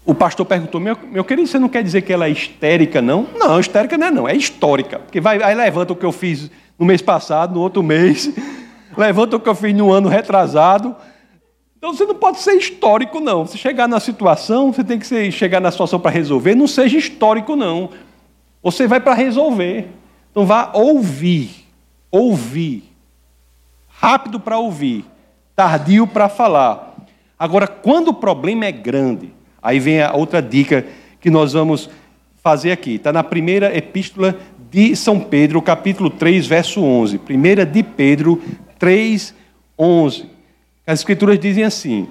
[0.04, 3.26] o pastor perguntou: meu, meu querido, você não quer dizer que ela é histérica, não?
[3.36, 4.98] Não, histérica não é, não, é histórica.
[4.98, 8.30] Porque vai, aí levanta o que eu fiz no mês passado, no outro mês,
[8.96, 10.94] levanta o que eu fiz no ano retrasado.
[11.76, 13.46] Então você não pode ser histórico, não.
[13.46, 16.54] Se chegar na situação, você tem que ser, chegar na situação para resolver.
[16.54, 17.90] Não seja histórico, não.
[18.62, 19.88] Você vai para resolver.
[20.30, 21.66] Então vá ouvir.
[22.10, 22.84] Ouvir.
[23.88, 25.04] Rápido para ouvir.
[25.54, 26.94] Tardio para falar.
[27.38, 29.30] Agora, quando o problema é grande,
[29.64, 30.86] aí vem a outra dica
[31.18, 31.88] que nós vamos
[32.42, 32.96] fazer aqui.
[32.96, 34.38] Está na primeira epístola
[34.70, 37.16] de São Pedro, capítulo 3, verso 11.
[37.18, 38.42] Primeira de Pedro
[38.78, 39.34] 3,
[39.78, 40.26] 11.
[40.86, 42.06] As escrituras dizem assim: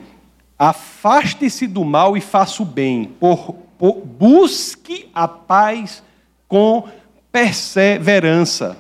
[0.58, 6.02] afaste-se do mal e faça o bem, por, por, busque a paz
[6.48, 6.86] com
[7.32, 8.78] perseverança.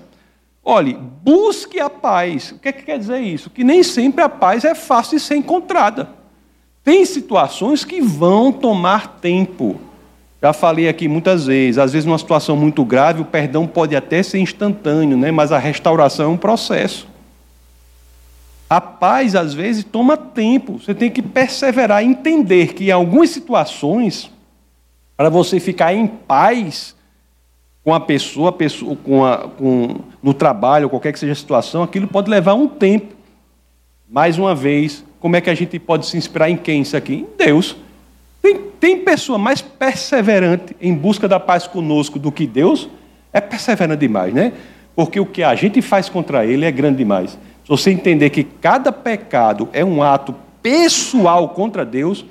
[0.63, 2.53] Olhe, busque a paz.
[2.53, 3.49] O que, é que quer dizer isso?
[3.49, 6.22] Que nem sempre a paz é fácil de ser encontrada.
[6.83, 9.79] Tem situações que vão tomar tempo.
[10.41, 14.21] Já falei aqui muitas vezes, às vezes numa situação muito grave, o perdão pode até
[14.21, 15.31] ser instantâneo, né?
[15.31, 17.07] mas a restauração é um processo.
[18.69, 20.79] A paz, às vezes, toma tempo.
[20.79, 24.31] Você tem que perseverar, entender que em algumas situações,
[25.15, 26.95] para você ficar em paz
[27.83, 28.51] com a pessoa,
[29.03, 33.15] com a, com, no trabalho, qualquer que seja a situação, aquilo pode levar um tempo.
[34.09, 37.13] Mais uma vez, como é que a gente pode se inspirar em quem isso aqui?
[37.13, 37.77] Em Deus.
[38.41, 42.89] Tem, tem pessoa mais perseverante em busca da paz conosco do que Deus?
[43.31, 44.51] É perseverante demais, né?
[44.93, 47.39] Porque o que a gente faz contra ele é grande demais.
[47.63, 52.25] Se você entender que cada pecado é um ato pessoal contra Deus,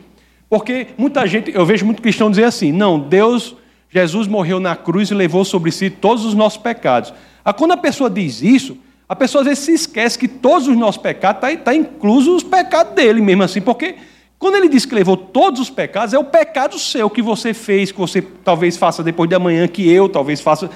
[0.50, 3.56] porque muita gente, eu vejo muito cristão dizer assim: não, Deus,
[3.88, 7.14] Jesus morreu na cruz e levou sobre si todos os nossos pecados.
[7.42, 8.76] Ah, quando a pessoa diz isso,
[9.12, 12.42] a pessoa às vezes se esquece que todos os nossos pecados estão tá, tá os
[12.42, 13.96] pecados dele mesmo assim, porque
[14.38, 17.92] quando ele diz que levou todos os pecados, é o pecado seu que você fez,
[17.92, 20.70] que você talvez faça depois de amanhã, que eu talvez faça.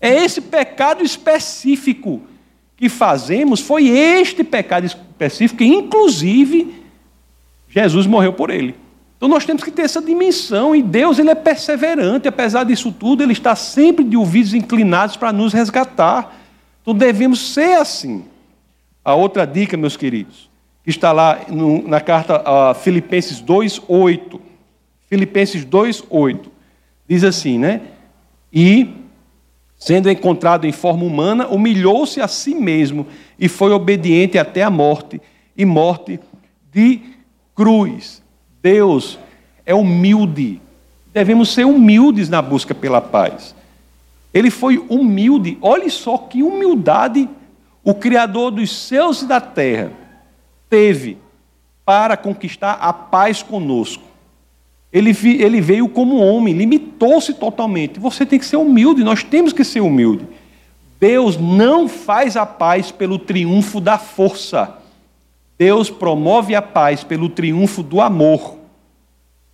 [0.00, 2.22] É esse pecado específico
[2.74, 6.74] que fazemos foi este pecado específico, que inclusive
[7.68, 8.76] Jesus morreu por ele.
[9.18, 13.22] Então nós temos que ter essa dimensão, e Deus ele é perseverante, apesar disso tudo,
[13.22, 16.37] ele está sempre de ouvidos inclinados para nos resgatar.
[16.88, 18.24] Então devemos ser assim.
[19.04, 20.48] A outra dica, meus queridos,
[20.82, 24.40] que está lá no, na carta a Filipenses 2:8.
[25.06, 26.46] Filipenses 2:8
[27.06, 27.82] diz assim, né?
[28.50, 28.88] E
[29.76, 33.06] Sendo encontrado em forma humana, humilhou-se a si mesmo
[33.38, 35.20] e foi obediente até a morte
[35.56, 36.18] e morte
[36.72, 37.00] de
[37.54, 38.20] cruz.
[38.60, 39.20] Deus
[39.64, 40.60] é humilde.
[41.12, 43.54] Devemos ser humildes na busca pela paz.
[44.32, 45.58] Ele foi humilde.
[45.60, 47.28] Olhe só que humildade
[47.84, 49.92] o Criador dos céus e da terra
[50.68, 51.18] teve
[51.84, 54.04] para conquistar a paz conosco.
[54.92, 55.10] Ele,
[55.42, 57.98] ele veio como homem, limitou-se totalmente.
[57.98, 60.26] Você tem que ser humilde, nós temos que ser humilde.
[61.00, 64.76] Deus não faz a paz pelo triunfo da força.
[65.58, 68.56] Deus promove a paz pelo triunfo do amor.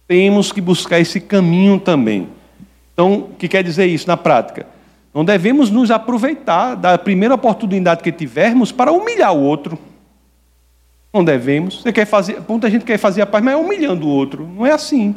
[0.06, 2.28] Temos que buscar esse caminho também.
[2.94, 4.66] Então, o que quer dizer isso na prática?
[5.12, 9.78] Não devemos nos aproveitar da primeira oportunidade que tivermos para humilhar o outro.
[11.12, 11.82] Não devemos.
[11.82, 14.48] Você quer fazer, muita gente quer fazer a paz, mas é humilhando o outro.
[14.56, 15.14] Não é assim.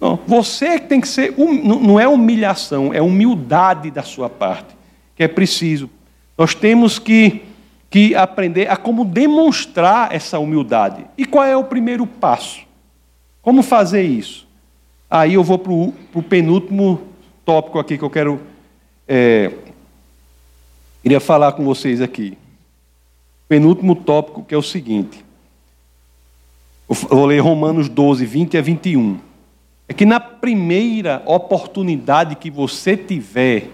[0.00, 4.76] Não, você tem que ser, não é humilhação, é humildade da sua parte,
[5.14, 5.90] que é preciso.
[6.36, 7.42] Nós temos que,
[7.90, 11.04] que aprender a como demonstrar essa humildade.
[11.16, 12.60] E qual é o primeiro passo?
[13.42, 14.47] Como fazer isso?
[15.10, 17.00] Aí eu vou para o penúltimo
[17.44, 18.40] tópico aqui que eu quero.
[19.06, 19.52] É,
[21.02, 22.36] queria falar com vocês aqui
[23.48, 25.24] penúltimo tópico, que é o seguinte.
[26.88, 29.18] Eu vou ler Romanos 12, 20 a 21.
[29.88, 33.70] É que na primeira oportunidade que você tiver,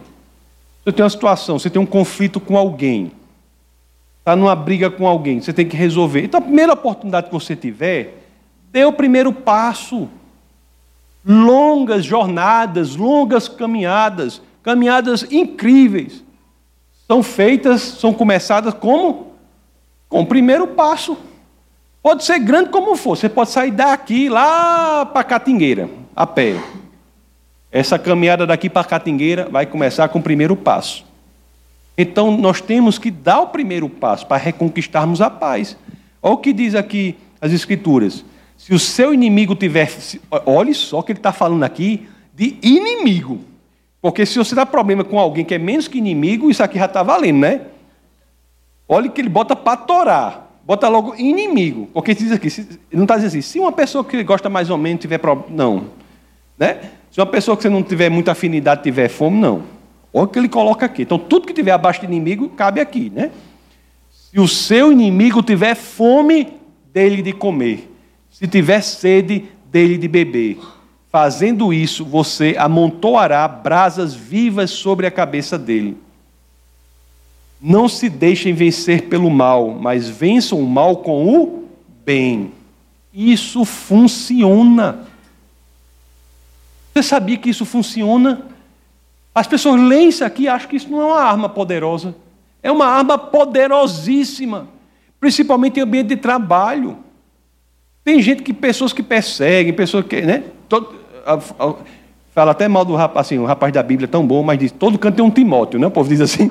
[0.84, 3.10] você tem uma situação, você tem um conflito com alguém,
[4.20, 6.22] está numa briga com alguém, você tem que resolver.
[6.22, 8.22] Então, a primeira oportunidade que você tiver,
[8.70, 10.08] dê o primeiro passo.
[11.26, 16.22] Longas jornadas, longas caminhadas, caminhadas incríveis,
[17.06, 19.34] são feitas, são começadas como?
[20.14, 21.18] com o primeiro passo.
[22.00, 26.54] Pode ser grande como for, você pode sair daqui lá para Catingueira, a pé.
[27.72, 31.04] Essa caminhada daqui para Catingueira vai começar com o primeiro passo.
[31.98, 35.76] Então nós temos que dar o primeiro passo para reconquistarmos a paz.
[36.22, 38.24] Olha o que diz aqui as Escrituras.
[38.56, 39.90] Se o seu inimigo tiver.
[40.46, 43.40] Olhe só que ele está falando aqui de inimigo.
[44.00, 46.84] Porque se você dá problema com alguém que é menos que inimigo, isso aqui já
[46.84, 47.62] está valendo, né?
[48.88, 50.60] Olha que ele bota para torar.
[50.64, 51.88] Bota logo inimigo.
[51.92, 52.48] Porque diz aqui,
[52.92, 55.54] não está dizendo assim, se uma pessoa que gosta mais ou menos tiver problema.
[55.54, 55.84] Não.
[56.58, 56.90] Né?
[57.10, 59.62] Se uma pessoa que você não tiver muita afinidade tiver fome, não.
[60.12, 61.02] Olha o que ele coloca aqui.
[61.02, 63.10] Então, tudo que tiver abaixo de inimigo cabe aqui.
[63.10, 63.30] Né?
[64.10, 66.54] Se o seu inimigo tiver fome,
[66.92, 67.90] dele de comer.
[68.34, 70.58] Se tiver sede, dele de beber.
[71.08, 75.96] Fazendo isso, você amontoará brasas vivas sobre a cabeça dele.
[77.60, 81.68] Não se deixem vencer pelo mal, mas vençam o mal com o
[82.04, 82.50] bem.
[83.12, 85.06] Isso funciona.
[86.92, 88.48] Você sabia que isso funciona?
[89.32, 92.16] As pessoas leem isso aqui e acham que isso não é uma arma poderosa.
[92.60, 94.66] É uma arma poderosíssima,
[95.20, 96.98] principalmente em ambiente de trabalho.
[98.04, 100.44] Tem gente que, pessoas que perseguem, pessoas que, né?
[100.68, 101.74] Todo, a, a,
[102.34, 104.70] fala até mal do rapaz, assim, o rapaz da Bíblia é tão bom, mas diz,
[104.70, 105.86] todo canto tem um Timóteo, né?
[105.86, 106.50] O povo diz assim.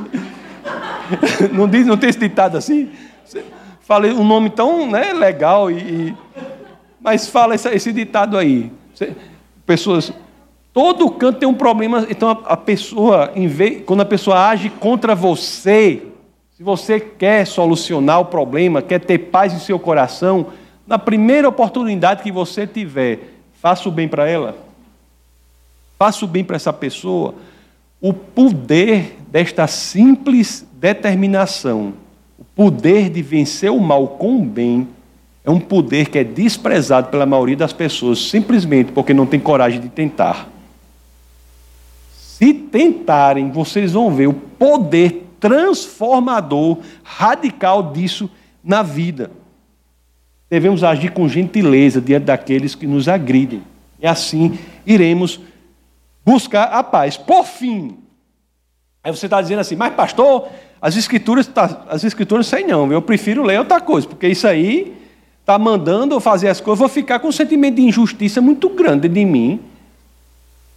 [1.53, 2.89] não, diz, não tem esse ditado assim?
[3.81, 6.17] Falei um nome tão né, legal, e, e
[6.99, 8.71] mas fala esse, esse ditado aí.
[9.65, 10.11] Pessoas.
[10.71, 12.07] Todo canto tem um problema.
[12.09, 16.01] Então a, a pessoa, vez, quando a pessoa age contra você,
[16.55, 20.47] se você quer solucionar o problema, quer ter paz em seu coração,
[20.85, 23.19] na primeira oportunidade que você tiver,
[23.61, 24.57] faça o bem para ela.
[25.97, 27.35] Faça o bem para essa pessoa.
[28.01, 31.93] O poder desta simples determinação,
[32.37, 34.87] o poder de vencer o mal com o bem,
[35.45, 39.79] é um poder que é desprezado pela maioria das pessoas, simplesmente porque não tem coragem
[39.79, 40.49] de tentar.
[42.11, 48.29] Se tentarem, vocês vão ver o poder transformador, radical disso
[48.63, 49.31] na vida.
[50.53, 53.63] Devemos agir com gentileza diante daqueles que nos agridem.
[53.99, 55.39] E assim iremos
[56.23, 57.17] buscar a paz.
[57.17, 57.97] Por fim,
[59.03, 60.49] aí você está dizendo assim, mas pastor,
[60.79, 64.95] as escrituras, tá, as escrituras sei não, eu prefiro ler outra coisa, porque isso aí
[65.39, 68.69] está mandando eu fazer as coisas, eu vou ficar com um sentimento de injustiça muito
[68.69, 69.59] grande de mim.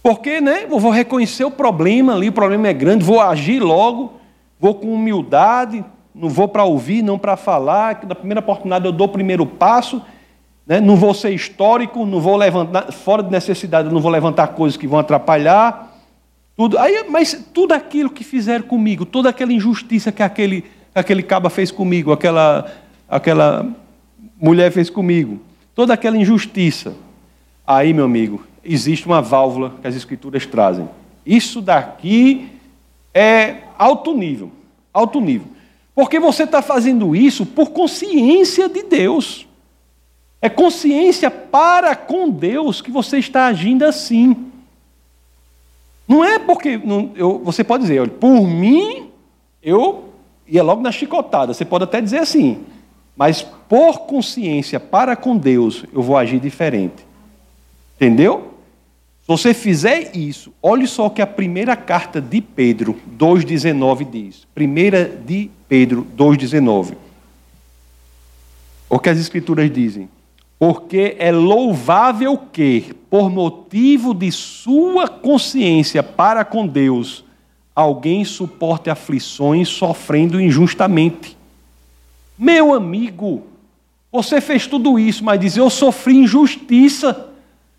[0.01, 4.13] Porque, né, eu vou reconhecer o problema ali, o problema é grande, vou agir logo,
[4.59, 5.85] vou com humildade,
[6.19, 10.01] não vou para ouvir, não para falar, na primeira oportunidade eu dou o primeiro passo,
[10.65, 10.79] né?
[10.79, 14.87] não vou ser histórico, não vou levantar, fora de necessidade, não vou levantar coisas que
[14.87, 15.95] vão atrapalhar.
[16.55, 21.49] Tudo, aí, mas tudo aquilo que fizeram comigo, toda aquela injustiça que aquele, aquele caba
[21.49, 22.65] fez comigo, aquela,
[23.07, 23.67] aquela
[24.41, 25.39] mulher fez comigo,
[25.75, 26.95] toda aquela injustiça.
[27.65, 30.89] Aí, meu amigo, existe uma válvula que as escrituras trazem.
[31.25, 32.49] Isso daqui
[33.13, 34.51] é alto nível.
[34.93, 35.56] Alto nível.
[35.97, 39.47] Porque você está fazendo isso por consciência de Deus.
[40.39, 44.51] É consciência para com Deus que você está agindo assim.
[46.07, 46.77] Não é porque.
[46.77, 49.09] Não, eu, você pode dizer, olha, por mim,
[49.59, 50.13] eu
[50.47, 51.51] ia logo na chicotada.
[51.51, 52.63] Você pode até dizer assim.
[53.15, 57.07] Mas por consciência para com Deus, eu vou agir diferente.
[57.95, 58.53] Entendeu?
[59.27, 64.47] Se você fizer isso, olhe só que a primeira carta de Pedro 2,19 diz.
[64.55, 66.95] Primeira de Pedro 2,19.
[68.89, 70.07] O que as escrituras dizem?
[70.57, 77.25] Porque é louvável que, por motivo de sua consciência para com Deus,
[77.75, 81.37] alguém suporte aflições sofrendo injustamente.
[82.37, 83.43] Meu amigo,
[84.09, 87.27] você fez tudo isso, mas diz: Eu sofri injustiça.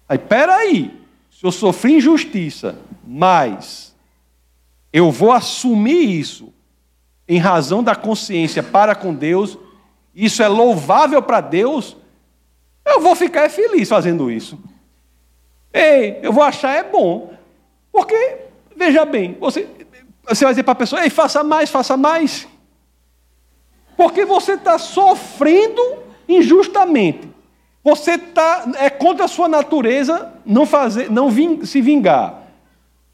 [0.06, 0.97] Aí, peraí,
[1.38, 2.76] se eu sofri injustiça,
[3.06, 3.94] mas
[4.92, 6.52] eu vou assumir isso
[7.28, 9.56] em razão da consciência para com Deus,
[10.12, 11.96] isso é louvável para Deus,
[12.84, 14.58] eu vou ficar feliz fazendo isso.
[15.72, 17.32] Ei, eu vou achar é bom.
[17.92, 18.38] Porque,
[18.74, 19.68] veja bem, você,
[20.28, 22.48] você vai dizer para a pessoa, ei, faça mais, faça mais.
[23.96, 27.28] Porque você está sofrendo injustamente.
[27.88, 32.42] Você tá, é contra a sua natureza não, fazer, não ving, se vingar.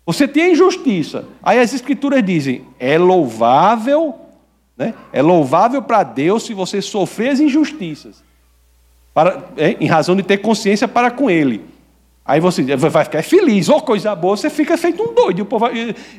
[0.05, 1.27] Você tem injustiça.
[1.41, 4.17] Aí as escrituras dizem: é louvável,
[4.77, 4.93] né?
[5.13, 8.25] é louvável para Deus se você sofrer as injustiças,
[9.15, 11.65] para, é, em razão de ter consciência para com Ele.
[12.25, 15.47] Aí você vai ficar feliz, ou oh, coisa boa, você fica feito um doido.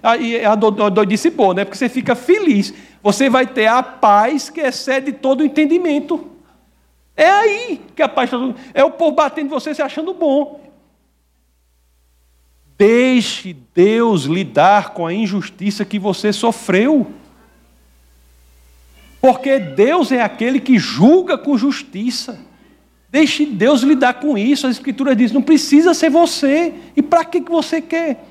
[0.01, 1.65] Aí a doidice boa, né?
[1.65, 2.73] Porque você fica feliz.
[3.03, 6.34] Você vai ter a paz que excede todo o entendimento.
[7.15, 8.37] É aí que a paz está.
[8.73, 10.61] É o povo batendo em você se achando bom.
[12.77, 17.07] Deixe Deus lidar com a injustiça que você sofreu.
[19.21, 22.39] Porque Deus é aquele que julga com justiça.
[23.09, 24.67] Deixe Deus lidar com isso.
[24.67, 26.73] A Escritura diz: não precisa ser você.
[26.95, 28.25] E para que você quer?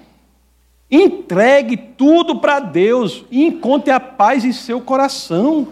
[0.91, 5.69] Entregue tudo para Deus e encontre a paz em seu coração.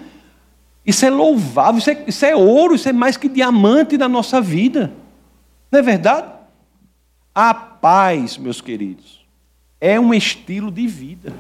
[0.85, 4.41] Isso é louvável, isso é, isso é ouro, isso é mais que diamante na nossa
[4.41, 4.93] vida.
[5.71, 6.27] Não é verdade?
[7.35, 9.25] A paz, meus queridos,
[9.81, 11.33] é um estilo de vida.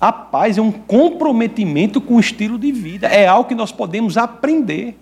[0.00, 3.06] A paz é um comprometimento com o estilo de vida.
[3.06, 4.98] É algo que nós podemos aprender.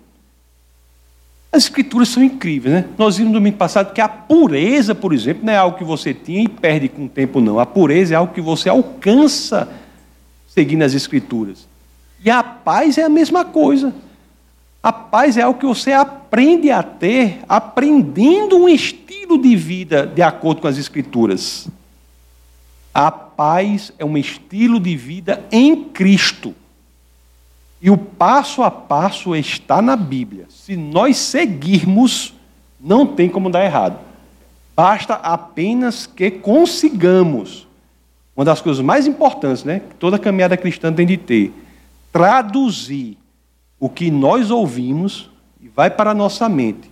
[1.52, 2.84] As escrituras são incríveis, né?
[2.98, 6.12] Nós vimos no domingo passado que a pureza, por exemplo, não é algo que você
[6.12, 7.60] tinha e perde com o tempo, não.
[7.60, 9.68] A pureza é algo que você alcança
[10.48, 11.67] seguindo as escrituras.
[12.24, 13.94] E a paz é a mesma coisa.
[14.82, 20.22] A paz é algo que você aprende a ter aprendendo um estilo de vida de
[20.22, 21.68] acordo com as Escrituras.
[22.94, 26.54] A paz é um estilo de vida em Cristo.
[27.80, 30.46] E o passo a passo está na Bíblia.
[30.48, 32.34] Se nós seguirmos,
[32.80, 33.98] não tem como dar errado.
[34.74, 37.66] Basta apenas que consigamos.
[38.36, 41.52] Uma das coisas mais importantes, né, que toda caminhada cristã tem de ter
[42.18, 43.16] traduzir
[43.78, 46.90] o que nós ouvimos e vai para a nossa mente,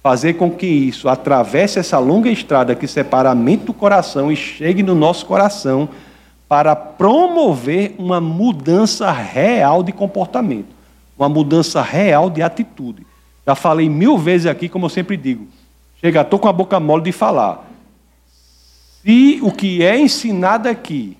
[0.00, 4.36] fazer com que isso atravesse essa longa estrada que separa a mente do coração e
[4.36, 5.88] chegue no nosso coração
[6.48, 10.68] para promover uma mudança real de comportamento,
[11.18, 13.04] uma mudança real de atitude.
[13.44, 15.48] Já falei mil vezes aqui, como eu sempre digo,
[16.00, 17.68] chega, estou com a boca mole de falar.
[19.02, 21.16] Se o que é ensinado aqui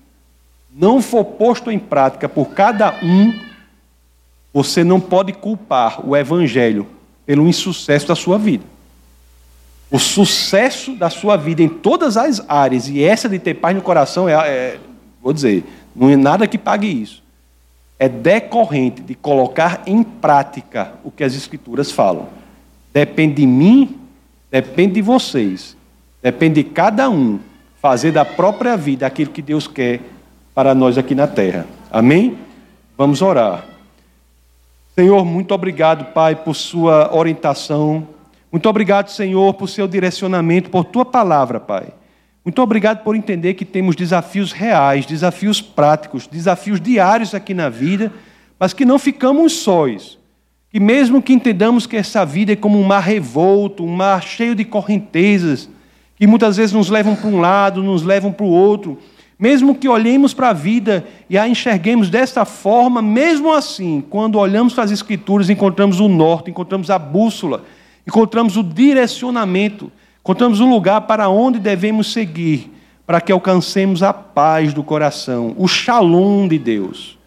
[0.73, 3.48] não for posto em prática por cada um,
[4.53, 6.87] você não pode culpar o Evangelho
[7.25, 8.63] pelo insucesso da sua vida.
[9.91, 13.81] O sucesso da sua vida em todas as áreas, e essa de ter paz no
[13.81, 14.79] coração, é, é
[15.21, 15.63] vou dizer,
[15.95, 17.23] não é nada que pague isso.
[17.97, 22.29] É decorrente de colocar em prática o que as Escrituras falam.
[22.93, 23.97] Depende de mim,
[24.49, 25.75] depende de vocês,
[26.21, 27.39] depende de cada um
[27.81, 30.01] fazer da própria vida aquilo que Deus quer
[30.53, 31.65] para nós aqui na terra.
[31.91, 32.37] Amém?
[32.97, 33.68] Vamos orar.
[34.99, 38.05] Senhor, muito obrigado, Pai, por sua orientação.
[38.51, 41.87] Muito obrigado, Senhor, por seu direcionamento, por tua palavra, Pai.
[42.43, 48.11] Muito obrigado por entender que temos desafios reais, desafios práticos, desafios diários aqui na vida,
[48.59, 50.17] mas que não ficamos sóis.
[50.69, 54.53] Que mesmo que entendamos que essa vida é como um mar revolto, um mar cheio
[54.53, 55.69] de correntezas,
[56.17, 58.99] que muitas vezes nos levam para um lado, nos levam para o outro,
[59.39, 64.73] mesmo que olhemos para a vida e a enxerguemos desta forma, mesmo assim, quando olhamos
[64.73, 67.63] para as Escrituras, encontramos o norte, encontramos a bússola,
[68.05, 72.69] encontramos o direcionamento, encontramos o lugar para onde devemos seguir,
[73.07, 77.17] para que alcancemos a paz do coração, o shalom de Deus.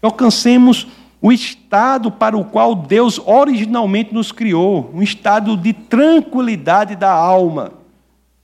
[0.00, 0.86] Que alcancemos
[1.20, 7.72] o estado para o qual Deus originalmente nos criou, um estado de tranquilidade da alma.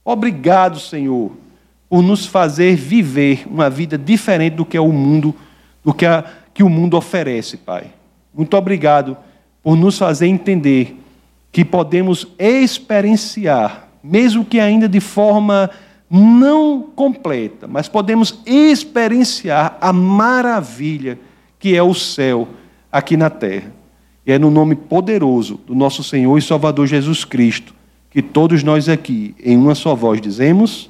[0.05, 1.31] Obrigado, Senhor,
[1.89, 5.33] por nos fazer viver uma vida diferente do que é o mundo,
[5.83, 6.23] do que, a,
[6.53, 7.87] que o mundo oferece, Pai.
[8.33, 9.17] Muito obrigado
[9.63, 10.97] por nos fazer entender
[11.51, 15.69] que podemos experienciar, mesmo que ainda de forma
[16.09, 21.17] não completa, mas podemos experienciar a maravilha
[21.59, 22.47] que é o céu
[22.91, 23.71] aqui na terra.
[24.25, 27.73] E é no nome poderoso do nosso Senhor e Salvador Jesus Cristo
[28.09, 30.89] que todos nós aqui, em uma só voz, dizemos: